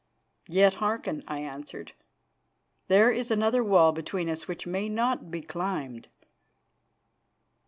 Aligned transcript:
"Yet 0.47 0.73
hearken," 0.81 1.23
I 1.27 1.41
answered. 1.41 1.91
"There 2.87 3.11
is 3.11 3.29
another 3.29 3.63
wall 3.63 3.91
between 3.91 4.31
us 4.31 4.47
which 4.47 4.65
may 4.65 4.89
not 4.89 5.29
be 5.29 5.41
climbed." 5.43 6.07